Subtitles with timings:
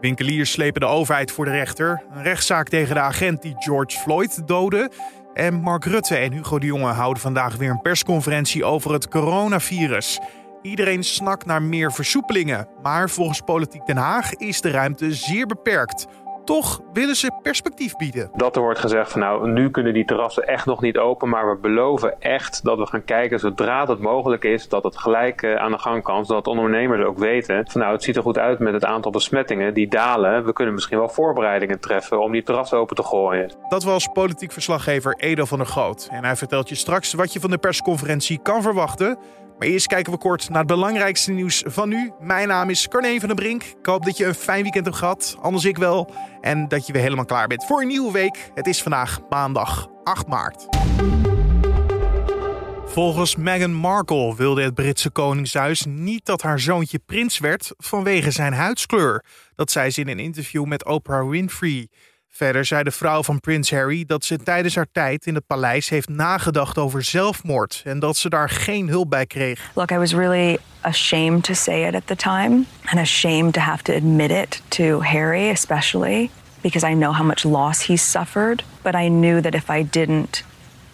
[0.00, 2.02] Winkeliers slepen de overheid voor de rechter.
[2.14, 4.90] Een rechtszaak tegen de agent die George Floyd doodde.
[5.34, 10.20] En Mark Rutte en Hugo de Jonge houden vandaag weer een persconferentie over het coronavirus.
[10.62, 16.06] Iedereen snakt naar meer versoepelingen, maar volgens Politiek Den Haag is de ruimte zeer beperkt.
[16.48, 18.30] Toch willen ze perspectief bieden.
[18.34, 21.50] Dat er wordt gezegd van nou, nu kunnen die terrassen echt nog niet open, maar
[21.50, 25.54] we beloven echt dat we gaan kijken zodra het mogelijk is, dat het gelijk eh,
[25.54, 28.58] aan de gang kan, zodat ondernemers ook weten van nou, het ziet er goed uit
[28.58, 30.44] met het aantal besmettingen, die dalen.
[30.44, 33.52] We kunnen misschien wel voorbereidingen treffen om die terrassen open te gooien.
[33.68, 36.08] Dat was politiek verslaggever Edo van der Groot.
[36.10, 39.18] En hij vertelt je straks wat je van de persconferentie kan verwachten.
[39.58, 42.12] Maar eerst kijken we kort naar het belangrijkste nieuws van nu.
[42.20, 43.62] Mijn naam is Carne van der Brink.
[43.62, 46.14] Ik hoop dat je een fijn weekend hebt gehad, anders ik wel.
[46.40, 48.50] En dat je weer helemaal klaar bent voor een nieuwe week.
[48.54, 50.66] Het is vandaag maandag 8 maart.
[52.86, 58.52] Volgens Meghan Markle wilde het Britse Koningshuis niet dat haar zoontje prins werd vanwege zijn
[58.52, 59.24] huidskleur.
[59.54, 61.88] Dat zei ze in een interview met Oprah Winfrey.
[62.30, 65.88] Verder zei de vrouw van Prins Harry dat ze tijdens haar tijd in het paleis
[65.88, 69.70] heeft nagedacht over zelfmoord en dat ze daar geen hulp bij kreeg.
[69.74, 73.82] Look, I was really ashamed to say it at the time and ashamed to have
[73.82, 78.94] to admit it to Harry especially because I know how much loss he's suffered, but
[78.94, 80.42] I knew that if I didn't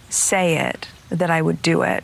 [0.09, 2.03] say it that I would do it.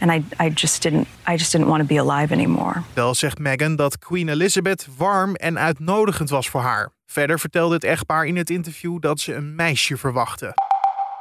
[0.00, 2.82] And I, I just didn't I just didn't want to be alive anymore.
[2.94, 6.90] Wel zegt Meghan dat Queen Elizabeth warm en uitnodigend was voor haar.
[7.06, 10.54] Verder vertelde het echtpaar in het interview dat ze een meisje verwachten.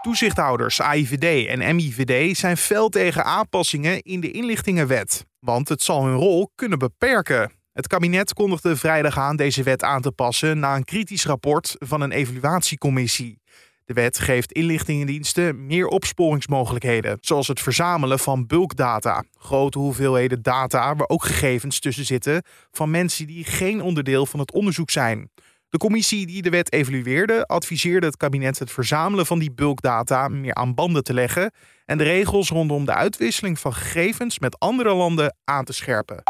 [0.02, 6.16] Toezichthouders AIVD en MIVD zijn fel tegen aanpassingen in de inlichtingenwet, want het zal hun
[6.16, 7.52] rol kunnen beperken.
[7.74, 12.02] Het kabinet kondigde vrijdag aan deze wet aan te passen na een kritisch rapport van
[12.02, 13.42] een evaluatiecommissie.
[13.90, 21.08] De wet geeft inlichtingendiensten meer opsporingsmogelijkheden, zoals het verzamelen van bulkdata, grote hoeveelheden data waar
[21.08, 25.30] ook gegevens tussen zitten van mensen die geen onderdeel van het onderzoek zijn.
[25.70, 30.54] De commissie die de wet evalueerde adviseerde het kabinet het verzamelen van die bulkdata meer
[30.54, 31.52] aan banden te leggen
[31.86, 36.24] en de regels rondom de uitwisseling van gegevens met andere landen aan te scherpen.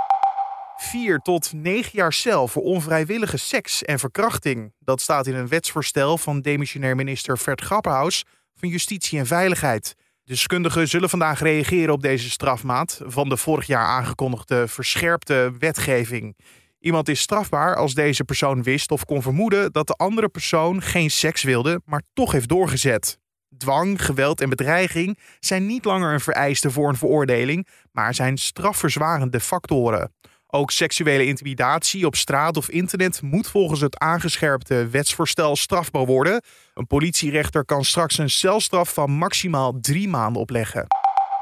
[0.81, 4.73] 4 tot 9 jaar cel voor onvrijwillige seks en verkrachting.
[4.79, 8.25] Dat staat in een wetsvoorstel van demissionair minister Vert Grapperhaus
[8.55, 9.95] van Justitie en Veiligheid.
[10.23, 16.37] Deskundigen zullen vandaag reageren op deze strafmaat van de vorig jaar aangekondigde verscherpte wetgeving.
[16.79, 21.11] Iemand is strafbaar als deze persoon wist of kon vermoeden dat de andere persoon geen
[21.11, 23.17] seks wilde, maar toch heeft doorgezet.
[23.57, 29.39] Dwang, geweld en bedreiging zijn niet langer een vereiste voor een veroordeling, maar zijn strafverzwarende
[29.39, 30.11] factoren.
[30.51, 36.41] Ook seksuele intimidatie op straat of internet moet volgens het aangescherpte wetsvoorstel strafbaar worden.
[36.73, 40.87] Een politierechter kan straks een celstraf van maximaal drie maanden opleggen.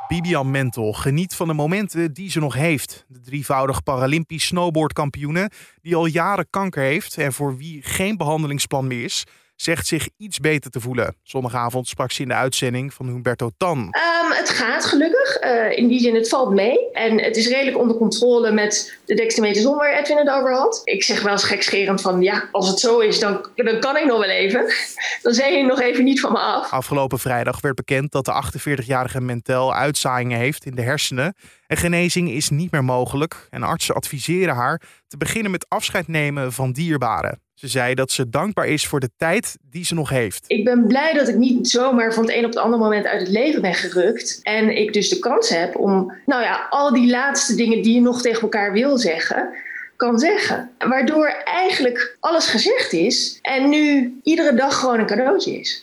[0.08, 3.06] Bibian Mentel geniet van de momenten die ze nog heeft.
[3.08, 5.52] De drievoudig Paralympisch snowboardkampioene
[5.82, 9.24] die al jaren kanker heeft en voor wie geen behandelingsplan meer is,
[9.58, 11.16] zegt zich iets beter te voelen.
[11.24, 13.80] Zondagavond sprak ze in de uitzending van Humberto Tan.
[13.80, 15.44] Um, het gaat gelukkig.
[15.44, 16.92] Uh, in die zin, het valt mee.
[16.92, 20.82] En het is redelijk onder controle met de dextrometerzon waar Edwin het over had.
[20.84, 24.06] Ik zeg wel eens gekscherend van, ja, als het zo is, dan, dan kan ik
[24.06, 24.66] nog wel even.
[25.22, 26.72] Dan zei je nog even niet van me af.
[26.72, 31.36] Afgelopen vrijdag werd bekend dat de 48-jarige Mentel uitzaaiingen heeft in de hersenen.
[31.68, 33.48] En genezing is niet meer mogelijk.
[33.50, 37.42] En artsen adviseren haar te beginnen met afscheid nemen van dierbaren.
[37.58, 40.44] Ze zei dat ze dankbaar is voor de tijd die ze nog heeft.
[40.48, 43.20] Ik ben blij dat ik niet zomaar van het een op het andere moment uit
[43.20, 44.40] het leven ben gerukt.
[44.44, 48.02] En ik dus de kans heb om, nou ja, al die laatste dingen die je
[48.02, 49.50] nog tegen elkaar wil zeggen,
[49.96, 50.70] kan zeggen.
[50.78, 55.82] Waardoor eigenlijk alles gezegd is en nu iedere dag gewoon een cadeautje is.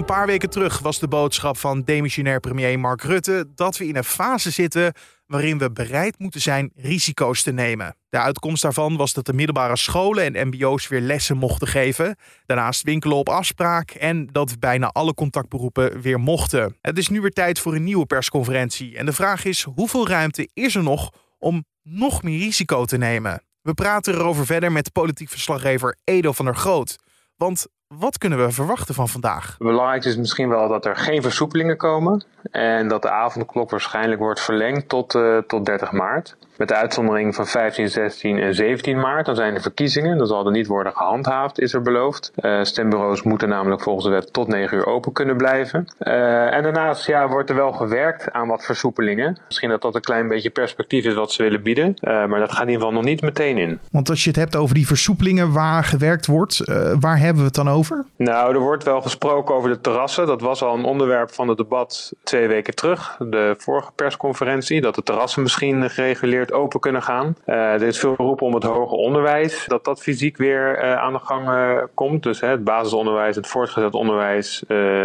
[0.00, 3.96] Een paar weken terug was de boodschap van demissionair premier Mark Rutte dat we in
[3.96, 4.92] een fase zitten
[5.26, 7.96] waarin we bereid moeten zijn risico's te nemen.
[8.08, 12.16] De uitkomst daarvan was dat de middelbare scholen en MBO's weer lessen mochten geven.
[12.46, 16.76] Daarnaast winkelen op afspraak en dat bijna alle contactberoepen weer mochten.
[16.80, 18.96] Het is nu weer tijd voor een nieuwe persconferentie.
[18.96, 23.42] En de vraag is: hoeveel ruimte is er nog om nog meer risico te nemen?
[23.62, 26.96] We praten erover verder met politiek verslaggever Edo van der Groot.
[27.36, 27.66] Want
[27.98, 29.56] wat kunnen we verwachten van vandaag?
[29.58, 32.24] Belangrijk is misschien wel dat er geen versoepelingen komen.
[32.50, 36.36] En dat de avondklok waarschijnlijk wordt verlengd tot, uh, tot 30 maart.
[36.60, 39.26] Met de uitzondering van 15, 16 en 17 maart.
[39.26, 40.18] Dan zijn de verkiezingen.
[40.18, 42.32] Dan zal er niet worden gehandhaafd, is er beloofd.
[42.36, 45.86] Uh, stembureaus moeten namelijk volgens de wet tot 9 uur open kunnen blijven.
[46.00, 49.38] Uh, en daarnaast ja, wordt er wel gewerkt aan wat versoepelingen.
[49.46, 51.94] Misschien dat dat een klein beetje perspectief is wat ze willen bieden.
[52.00, 53.78] maar dat gaat in ieder geval nog niet meteen in.
[53.90, 56.64] Want als je het hebt over die versoepelingen waar gewerkt wordt,
[57.00, 58.04] waar hebben we het dan over?
[58.16, 60.26] Nou, er wordt wel gesproken over de terrassen.
[60.26, 63.16] Dat was al een onderwerp van het debat twee weken terug.
[63.18, 64.80] De vorige persconferentie.
[64.80, 67.36] Dat de terrassen misschien gereguleerd open kunnen gaan.
[67.44, 71.48] er is veel roepen om het hoger onderwijs, dat dat fysiek weer aan de gang
[71.94, 72.22] komt.
[72.22, 74.62] Dus het basisonderwijs, het voortgezet onderwijs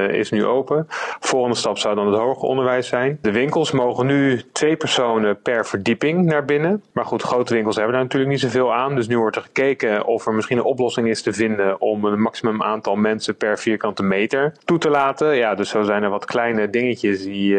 [0.09, 0.85] is nu open.
[1.19, 3.17] Volgende stap zou dan het hoger onderwijs zijn.
[3.21, 6.83] De winkels mogen nu twee personen per verdieping naar binnen.
[6.93, 8.95] Maar goed, grote winkels hebben daar natuurlijk niet zoveel aan.
[8.95, 12.21] Dus nu wordt er gekeken of er misschien een oplossing is te vinden om een
[12.21, 15.35] maximum aantal mensen per vierkante meter toe te laten.
[15.35, 17.57] Ja, dus zo zijn er wat kleine dingetjes die,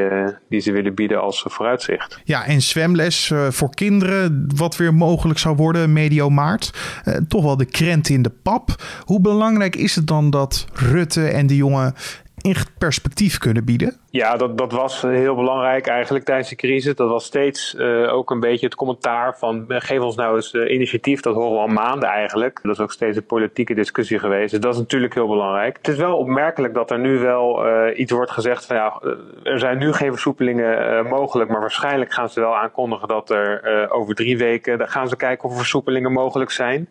[0.48, 2.20] die ze willen bieden als vooruitzicht.
[2.24, 6.73] Ja, en zwemles voor kinderen, wat weer mogelijk zou worden medio maart.
[7.05, 8.82] Uh, toch wel de krent in de pap.
[9.05, 11.94] Hoe belangrijk is het dan dat Rutte en de jongen
[12.40, 13.96] echt perspectief kunnen bieden?
[14.16, 16.94] Ja, dat, dat was heel belangrijk eigenlijk tijdens de crisis.
[16.94, 20.70] Dat was steeds uh, ook een beetje het commentaar van geef ons nou eens uh,
[20.70, 21.20] initiatief.
[21.20, 22.60] Dat horen we al maanden eigenlijk.
[22.62, 24.50] Dat is ook steeds een politieke discussie geweest.
[24.50, 25.76] Dus dat is natuurlijk heel belangrijk.
[25.76, 27.64] Het is wel opmerkelijk dat er nu wel
[27.94, 29.02] iets wordt gezegd van ja,
[29.42, 31.50] er zijn nu geen versoepelingen mogelijk.
[31.50, 35.48] Maar waarschijnlijk gaan ze wel aankondigen dat er over drie weken, dan gaan ze kijken
[35.48, 36.88] of versoepelingen mogelijk zijn.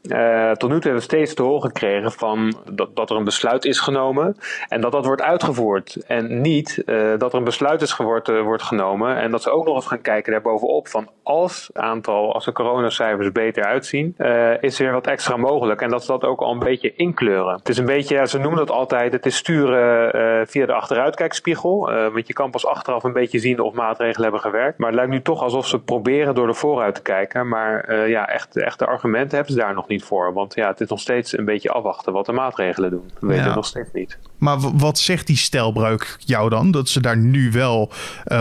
[0.57, 3.65] tot nu toe hebben we steeds te horen gekregen van dat, dat er een besluit
[3.65, 4.35] is genomen.
[4.67, 5.95] En dat dat wordt uitgevoerd.
[6.07, 9.49] En niet eh, dat er een besluit is geword, uh, wordt genomen en dat ze
[9.49, 14.63] ook nog eens gaan kijken daarbovenop van als aantal, als de coronacijfers beter uitzien, uh,
[14.63, 17.55] is er wat extra mogelijk en dat ze dat ook al een beetje inkleuren.
[17.55, 21.91] Het is een beetje, ja, ze noemen dat altijd, het is sturen via de achteruitkijkspiegel,
[22.13, 25.11] want je kan pas achteraf een beetje zien of maatregelen hebben gewerkt, maar het lijkt
[25.11, 29.35] nu toch alsof ze proberen door de vooruit te kijken, maar ja, echt, echte argumenten
[29.35, 32.13] hebben ze daar nog niet voor, want ja, het is nog steeds een beetje afwachten
[32.13, 33.11] wat de maatregelen doen.
[33.19, 34.17] We weten het nog steeds niet.
[34.37, 37.91] Maar wat zegt die stelbreuk jou dan, dat ze daar nu wel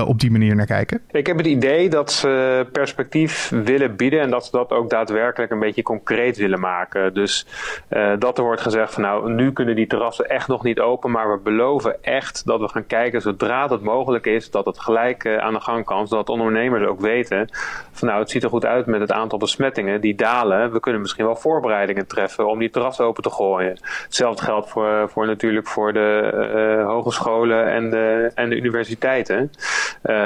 [0.06, 1.00] op die manier naar kijken?
[1.10, 5.52] Ik heb het idee dat ze perspectief willen bieden en dat ze dat ook daadwerkelijk
[5.52, 7.14] een beetje concreet willen maken.
[7.14, 7.46] Dus
[7.90, 11.10] uh, dat er wordt gezegd van nou, nu kunnen die terrassen echt nog niet open,
[11.10, 15.24] maar we beloven echt dat we gaan kijken zodra dat mogelijk is, dat het gelijk
[15.24, 17.48] uh, aan de gang kan, zodat ondernemers ook weten
[17.92, 20.72] van nou, het ziet er goed uit met het aantal besmettingen, die dalen.
[20.72, 23.78] We kunnen misschien wel voorbereidingen treffen om die terrassen open te gooien.
[24.02, 29.50] Hetzelfde geldt voor, voor natuurlijk voor de hogescholen en de, en de universiteiten.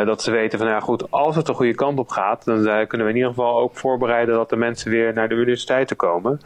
[0.05, 2.87] Dat ze weten van ja goed, als het de goede kant op gaat, dan uh,
[2.87, 6.41] kunnen we in ieder geval ook voorbereiden dat de mensen weer naar de universiteiten komen.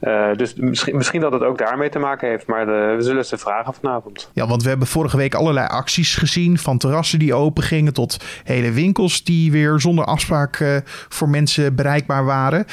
[0.00, 3.24] Uh, dus misschien, misschien dat het ook daarmee te maken heeft, maar de, we zullen
[3.24, 4.30] ze vragen vanavond.
[4.32, 8.24] Ja, want we hebben vorige week allerlei acties gezien, van terrassen die open gingen tot
[8.44, 12.64] hele winkels die weer zonder afspraak voor mensen bereikbaar waren.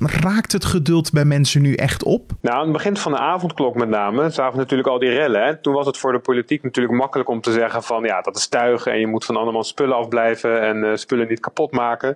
[0.00, 2.30] raakt het geduld bij mensen nu echt op?
[2.40, 5.44] Nou, aan het begin van de avondklok met name, zagen natuurlijk al die rellen.
[5.44, 5.56] Hè?
[5.56, 8.48] Toen was het voor de politiek natuurlijk makkelijk om te zeggen van ja, dat is
[8.48, 12.15] tuig en je moet van allemaal spullen afblijven en uh, spullen niet kapot maken.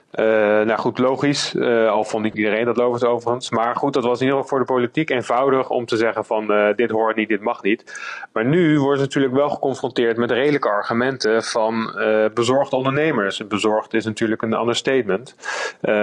[0.11, 0.25] Uh,
[0.61, 1.53] nou goed, logisch.
[1.53, 3.49] Uh, al vond niet iedereen dat logisch overigens.
[3.49, 6.51] Maar goed, dat was in ieder geval voor de politiek eenvoudig om te zeggen van
[6.51, 8.01] uh, dit hoort niet, dit mag niet.
[8.33, 11.99] Maar nu wordt het natuurlijk wel geconfronteerd met redelijke argumenten van
[12.33, 13.47] bezorgde ondernemers.
[13.47, 15.35] Bezorgd is natuurlijk een understatement.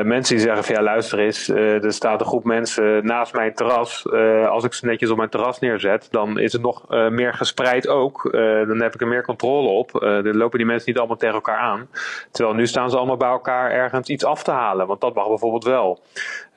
[0.04, 4.06] mensen die zeggen van ja luister eens, er staat een groep mensen naast mijn terras.
[4.48, 8.28] als ik ze netjes op mijn terras neerzet, dan is het nog meer gespreid ook.
[8.66, 9.90] dan heb ik er meer controle op.
[10.00, 11.88] dan lopen die mensen niet allemaal tegen elkaar aan.
[12.30, 14.86] Terwijl nu staan ze allemaal bij elkaar ergens iets af te halen.
[14.86, 16.00] Want dat mag bijvoorbeeld wel.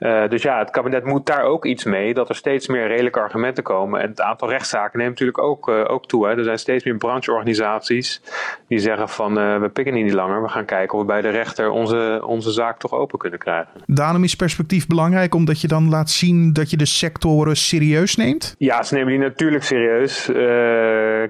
[0.02, 2.14] Uh, dus ja, het kabinet moet daar ook iets mee.
[2.14, 4.00] Dat er steeds meer redelijke argumenten komen.
[4.00, 6.26] En het aantal rechtszaken neemt natuurlijk ook, uh, ook toe.
[6.26, 6.36] Hè.
[6.36, 8.22] Er zijn steeds meer brancheorganisaties
[8.68, 10.42] die zeggen van uh, we pikken niet langer.
[10.42, 13.70] We gaan kijken of we bij de rechter onze, onze zaak toch open kunnen krijgen.
[13.86, 18.54] Daarom is perspectief belangrijk omdat je dan laat zien dat je de sectoren serieus neemt?
[18.58, 20.24] Ja, ze nemen die natuurlijk serieus.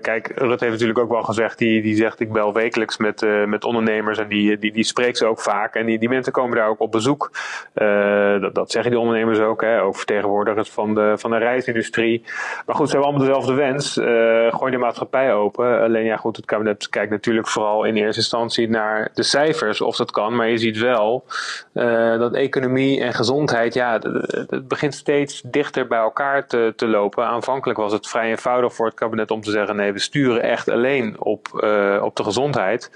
[0.01, 3.65] kijk, Rutte heeft natuurlijk ook wel gezegd, die, die zegt ik bel wekelijks met, met
[3.65, 5.75] ondernemers en die, die, die spreekt ze ook vaak.
[5.75, 7.31] En die, die mensen komen daar ook op bezoek.
[8.41, 12.23] dat, dat zeggen die ondernemers ook, hè, ook vertegenwoordigers van de, van de reisindustrie.
[12.67, 13.97] Maar goed, ze hebben allemaal dezelfde wens.
[13.97, 15.83] Uh, gooi de maatschappij open.
[15.83, 19.97] Alleen ja, goed, het kabinet kijkt natuurlijk vooral in eerste instantie naar de cijfers, of
[19.97, 20.37] dat kan.
[20.37, 21.25] Maar je ziet wel
[21.75, 23.99] uh, dat economie en gezondheid, ja,
[24.49, 27.27] het begint steeds dichter bij elkaar te, te lopen.
[27.27, 30.69] Aanvankelijk was het vrij eenvoudig voor het kabinet om te zeggen: nee, we sturen echt
[30.69, 31.49] alleen op,
[32.03, 32.91] op de gezondheid.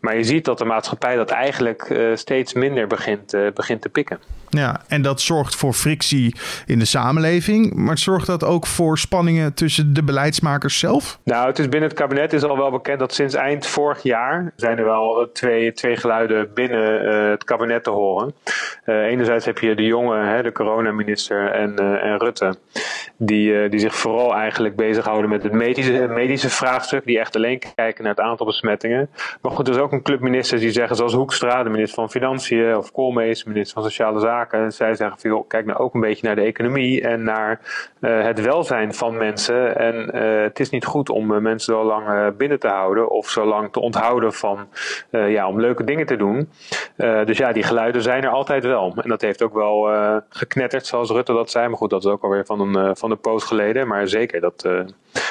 [0.00, 4.18] Maar je ziet dat de maatschappij dat eigenlijk steeds minder begint, begint te pikken.
[4.56, 6.36] Ja, en dat zorgt voor frictie
[6.66, 7.74] in de samenleving.
[7.74, 11.18] Maar zorgt dat ook voor spanningen tussen de beleidsmakers zelf?
[11.24, 14.52] Nou, het is binnen het kabinet is al wel bekend dat sinds eind vorig jaar
[14.56, 18.34] zijn er wel twee, twee geluiden binnen uh, het kabinet te horen.
[18.86, 22.54] Uh, enerzijds heb je de jonge, hè, de coronaminister en, uh, en Rutte,
[23.16, 28.04] die, die zich vooral eigenlijk bezighouden met het medische, medische vraagstuk, die echt alleen kijken
[28.04, 29.10] naar het aantal besmettingen.
[29.40, 32.10] Maar goed, er is ook een club ministers die zeggen, zoals Hoekstra, de minister van
[32.10, 36.26] Financiën, of Koolmees, minister van Sociale Zaken, zij zeggen veel, kijk nou ook een beetje
[36.26, 37.60] naar de economie en naar
[38.00, 39.76] het welzijn van mensen.
[39.78, 43.72] En het is niet goed om mensen zo lang binnen te houden of zo lang
[43.72, 44.68] te onthouden van,
[45.10, 46.48] ja, om leuke dingen te doen.
[46.96, 48.94] dus ja, die geluiden zijn er altijd wel.
[48.96, 49.90] En dat heeft ook wel
[50.28, 51.68] geknetterd, zoals Rutte dat zei.
[51.68, 53.88] Maar goed, dat is ook alweer van een, van een poos geleden.
[53.88, 54.68] Maar zeker, dat,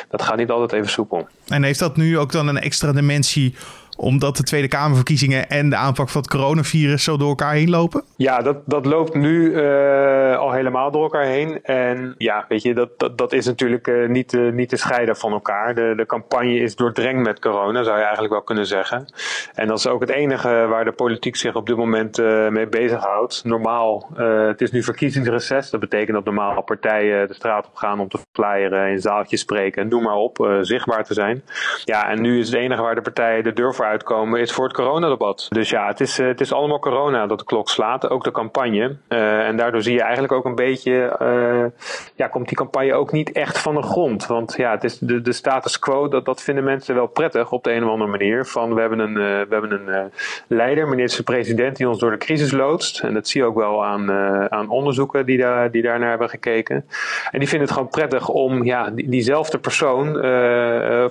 [0.09, 1.27] dat gaat niet altijd even soepel.
[1.47, 3.55] En heeft dat nu ook dan een extra dimensie
[4.01, 8.03] omdat de Tweede Kamerverkiezingen en de aanpak van het coronavirus zo door elkaar heen lopen?
[8.15, 11.63] Ja, dat, dat loopt nu uh, al helemaal door elkaar heen.
[11.63, 15.31] En ja, weet je, dat, dat, dat is natuurlijk uh, niet, niet te scheiden van
[15.31, 15.75] elkaar.
[15.75, 19.13] De, de campagne is doordrenkt met corona, zou je eigenlijk wel kunnen zeggen.
[19.53, 22.17] En dat is ook het enige waar de politiek zich op dit moment
[22.49, 23.41] mee bezighoudt.
[23.45, 24.09] Normaal,
[24.47, 25.69] het is nu verkiezingsreces.
[25.69, 29.87] Dat betekent dat normaal partijen de straat op gaan om te flyeren, in zaaltjes spreken,
[29.87, 31.43] noem maar op, zichtbaar te zijn.
[31.83, 34.63] Ja, en nu is het enige waar de partijen de deur voor uitkomen is voor
[34.63, 35.45] het coronadebat.
[35.49, 38.95] Dus ja, het is, het is allemaal corona dat de klok slaat ook de campagne.
[39.09, 43.11] Uh, en daardoor zie je eigenlijk ook een beetje, uh, ja, komt die campagne ook
[43.11, 44.27] niet echt van de grond.
[44.27, 47.63] Want ja, het is de, de status quo, dat, dat vinden mensen wel prettig op
[47.63, 48.45] de een of andere manier.
[48.45, 50.11] Van we hebben een, uh, we hebben een
[50.47, 52.99] leider, minister-president, die ons door de crisis loodst.
[52.99, 54.11] En dat zie je ook wel aan,
[54.51, 56.85] aan onderzoeken die, daar, die daarnaar hebben gekeken.
[57.31, 60.13] En die vinden het gewoon prettig om ja, die, diezelfde persoon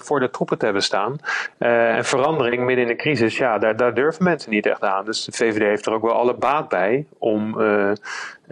[0.00, 1.18] voor de troepen te hebben staan.
[1.58, 5.04] en verandering midden in de crisis, ja, daar, daar durven mensen niet echt aan.
[5.04, 7.92] Dus de VVD heeft er ook wel alle baat bij om uh,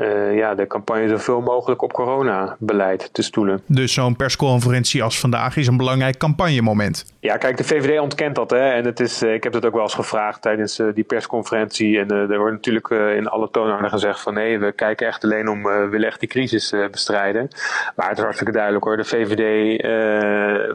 [0.00, 3.61] uh, ja, de campagne zoveel mogelijk op coronabeleid te stoelen.
[3.67, 7.05] Dus zo'n persconferentie als vandaag is een belangrijk campagnemoment.
[7.21, 8.50] Ja, kijk, de VVD ontkent dat.
[8.50, 8.71] Hè?
[8.71, 11.99] En het is, ik heb het ook wel eens gevraagd tijdens uh, die persconferentie.
[11.99, 15.62] En er wordt natuurlijk in alle toonaarden gezegd van nee, we kijken echt alleen om,
[15.62, 17.49] we willen echt die crisis bestrijden.
[17.97, 18.97] Maar het is hartstikke duidelijk hoor.
[18.97, 19.83] De VVD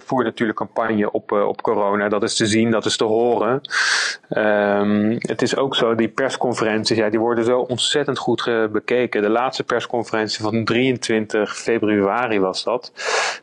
[0.06, 2.10] voert natuurlijk campagne op, op corona.
[2.10, 3.62] Dat is te zien, dat is te horen.
[4.30, 9.12] Um, het is ook zo, die persconferenties, ja, die worden zo ontzettend goed bekeken.
[9.22, 12.91] De laatste persconferentie van 23 februari was dat.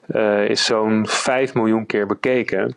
[0.08, 2.76] Uh, is zo'n 5 miljoen keer bekeken.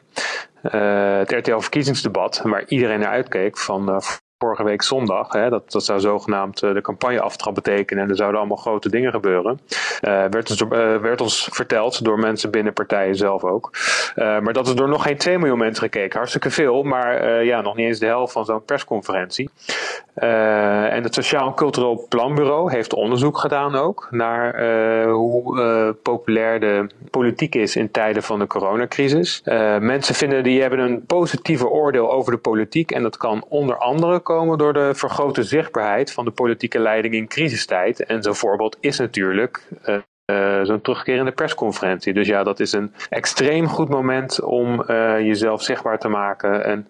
[0.64, 3.98] Uh, het RTL-verkiezingsdebat, waar iedereen naar uitkeek van uh,
[4.44, 5.32] vorige week zondag.
[5.32, 9.60] Hè, dat, dat zou zogenaamd de campagneaftrap betekenen en er zouden allemaal grote dingen gebeuren.
[10.02, 13.72] Uh, werd, ons, uh, werd ons verteld door mensen binnen partijen zelf ook.
[14.16, 16.18] Maar dat is door nog geen 2 miljoen mensen gekeken.
[16.18, 19.50] Hartstikke veel, maar ja, nog niet eens de helft van zo'n persconferentie.
[20.14, 24.60] en het Sociaal en Cultureel Planbureau heeft onderzoek gedaan ook naar
[25.10, 29.42] hoe populair de politiek is in tijden van de coronacrisis.
[29.80, 34.22] mensen vinden die hebben een positiever oordeel over de politiek en dat kan onder andere
[34.34, 38.06] komen door de vergrote zichtbaarheid van de politieke leiding in crisistijd.
[38.06, 39.98] En zo'n voorbeeld is natuurlijk uh,
[40.32, 42.14] uh, zo'n terugkerende persconferentie.
[42.14, 46.88] Dus ja, dat is een extreem goed moment om uh, jezelf zichtbaar te maken en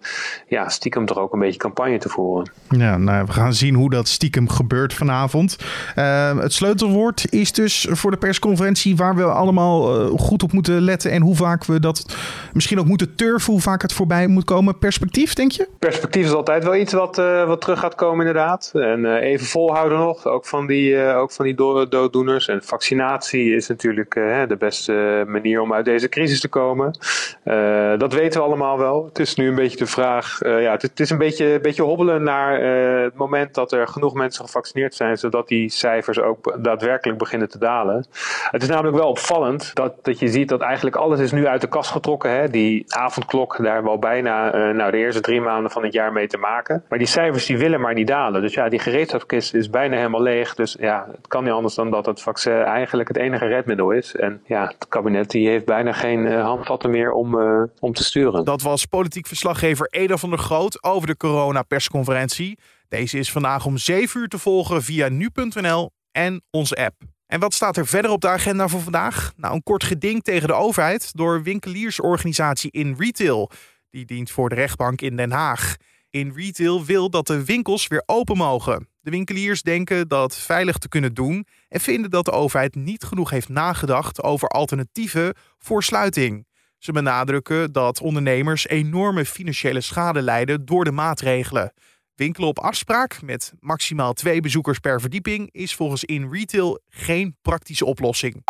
[0.48, 2.52] ja, stiekem toch ook een beetje campagne te voeren.
[2.68, 5.56] Ja, nou, we gaan zien hoe dat stiekem gebeurt vanavond.
[5.96, 11.10] Uh, het sleutelwoord is dus voor de persconferentie waar we allemaal goed op moeten letten
[11.10, 12.16] en hoe vaak we dat
[12.52, 14.78] misschien ook moeten turven, hoe vaak het voorbij moet komen.
[14.78, 15.68] Perspectief, denk je?
[15.78, 18.70] Perspectief is altijd wel iets wat, wat terug gaat komen, inderdaad.
[18.74, 24.14] En even volhouden nog, ook van die, ook van die dooddoeners en vaccinatie is natuurlijk
[24.14, 26.98] uh, de beste manier om uit deze crisis te komen.
[27.44, 29.04] Uh, dat weten we allemaal wel.
[29.04, 30.38] Het is nu een beetje de vraag.
[30.42, 32.60] Ja, het, is een beetje, beetje hobbelen naar
[33.02, 37.58] het moment dat er genoeg mensen gevaccineerd zijn, zodat die cijfers ook daadwerkelijk beginnen te
[37.58, 38.06] dalen.
[38.50, 41.60] Het is namelijk wel opvallend dat, dat je ziet dat eigenlijk alles is nu uit
[41.60, 42.30] de kast getrokken.
[42.30, 42.48] Hè?
[42.48, 46.12] Die avondklok, daar hebben we al bijna nou, de eerste drie maanden van het jaar
[46.12, 46.84] mee te maken.
[46.88, 48.42] Maar die cijfers die willen maar niet dalen.
[48.42, 50.54] Dus ja, die gereedschapskist is bijna helemaal leeg.
[50.54, 54.16] Dus ja, het kan niet anders dan dat het vaccin eigenlijk het enige redmiddel is.
[54.16, 58.04] En ja, het kabinet die heeft bijna geen uh, handvatten meer om, uh, om te
[58.04, 58.44] sturen.
[58.44, 62.58] Dat was politiek verslaggever Eda van der Groot over de corona-persconferentie.
[62.88, 66.94] Deze is vandaag om 7 uur te volgen via nu.nl en onze app.
[67.26, 69.32] En wat staat er verder op de agenda voor vandaag?
[69.36, 73.50] Nou, een kort geding tegen de overheid door winkeliersorganisatie In Retail.
[73.90, 75.76] Die dient voor de rechtbank in Den Haag.
[76.10, 78.88] In Retail wil dat de winkels weer open mogen.
[79.04, 83.30] De winkeliers denken dat veilig te kunnen doen en vinden dat de overheid niet genoeg
[83.30, 86.46] heeft nagedacht over alternatieven voor sluiting.
[86.78, 91.72] Ze benadrukken dat ondernemers enorme financiële schade lijden door de maatregelen.
[92.14, 97.84] Winkelen op afspraak met maximaal twee bezoekers per verdieping is volgens In Retail geen praktische
[97.84, 98.42] oplossing.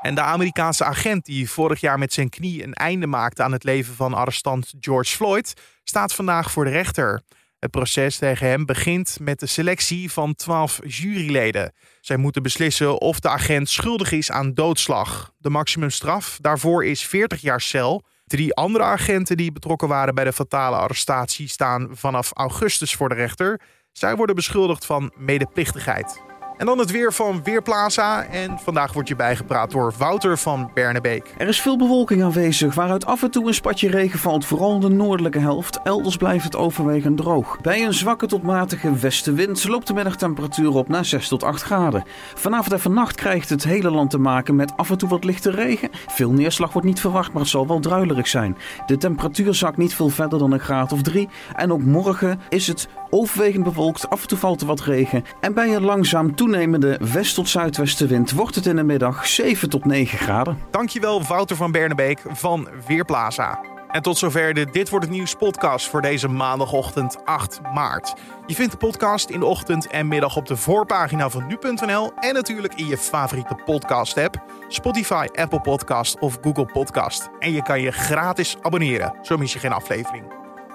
[0.00, 3.64] En de Amerikaanse agent die vorig jaar met zijn knie een einde maakte aan het
[3.64, 7.22] leven van arrestant George Floyd, staat vandaag voor de rechter.
[7.64, 11.72] Het proces tegen hem begint met de selectie van 12 juryleden.
[12.00, 15.32] Zij moeten beslissen of de agent schuldig is aan doodslag.
[15.38, 18.02] De maximumstraf daarvoor is 40 jaar cel.
[18.24, 23.14] Drie andere agenten die betrokken waren bij de fatale arrestatie staan vanaf augustus voor de
[23.14, 23.60] rechter.
[23.92, 26.22] Zij worden beschuldigd van medeplichtigheid.
[26.56, 28.24] En dan het weer van Weerplaza.
[28.24, 31.34] En vandaag wordt je bijgepraat door Wouter van Bernebeek.
[31.38, 34.80] Er is veel bewolking aanwezig, waaruit af en toe een spatje regen valt, vooral in
[34.80, 35.80] de noordelijke helft.
[35.84, 37.60] Elders blijft het overwegend droog.
[37.60, 42.04] Bij een zwakke tot matige westenwind loopt de middagtemperatuur op naar 6 tot 8 graden.
[42.34, 45.50] Vanavond en vannacht krijgt het hele land te maken met af en toe wat lichte
[45.50, 45.90] regen.
[46.06, 48.56] Veel neerslag wordt niet verwacht, maar het zal wel druilerig zijn.
[48.86, 51.28] De temperatuur zakt niet veel verder dan een graad of 3.
[51.56, 55.24] En ook morgen is het overwegend bewolkt, af en toe valt er wat regen.
[55.40, 59.84] En bij een langzaam toenemende west- tot zuidwestenwind wordt het in de middag 7 tot
[59.84, 60.58] 9 graden.
[60.70, 63.60] Dankjewel Wouter van Bernebeek van Weerplaza.
[63.88, 68.14] En tot zover de Dit Wordt Het Nieuws podcast voor deze maandagochtend 8 maart.
[68.46, 72.34] Je vindt de podcast in de ochtend en middag op de voorpagina van nu.nl en
[72.34, 77.28] natuurlijk in je favoriete podcast app, Spotify, Apple Podcast of Google Podcast.
[77.38, 80.24] En je kan je gratis abonneren, zo mis je geen aflevering.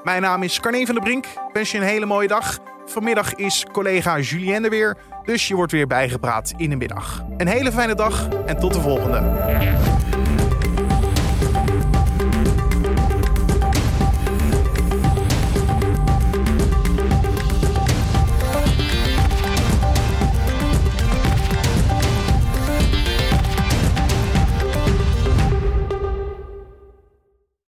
[0.04, 1.26] Mijn naam is Carne van der Brink.
[1.26, 2.60] Ik wens je een hele mooie dag.
[2.90, 7.24] Vanmiddag is collega Julien er weer, dus je wordt weer bijgepraat in de middag.
[7.38, 9.18] Een hele fijne dag en tot de volgende.